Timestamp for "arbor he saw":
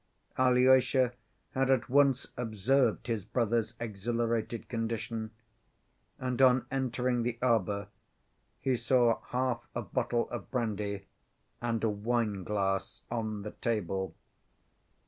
7.39-9.21